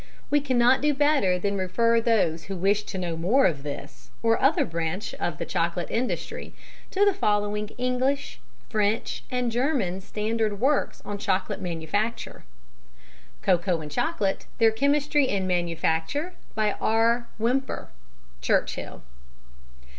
We 0.31 0.39
cannot 0.41 0.81
do 0.81 0.95
better 0.95 1.37
than 1.37 1.59
refer 1.59 2.01
those 2.01 2.45
who 2.45 2.55
wish 2.55 2.81
to 2.85 2.97
know 2.97 3.15
more 3.15 3.45
of 3.45 3.61
this, 3.61 4.09
or 4.23 4.41
other 4.41 4.65
branch 4.65 5.13
of 5.19 5.37
the 5.37 5.45
chocolate 5.45 5.91
industry, 5.91 6.55
to 6.89 7.05
the 7.05 7.13
following 7.13 7.69
English, 7.77 8.39
French 8.67 9.23
and 9.29 9.51
German 9.51 10.01
standard 10.01 10.59
works 10.59 11.03
on 11.05 11.19
Chocolate 11.19 11.61
Manufacture: 11.61 12.45
Cocoa 13.43 13.79
and 13.79 13.91
Chocolate, 13.91 14.47
Their 14.57 14.71
Chemistry 14.71 15.29
and 15.29 15.47
Manufacture, 15.47 16.33
by 16.55 16.71
R. 16.81 17.27
Whymper 17.37 17.89
(Churchill). 18.41 19.03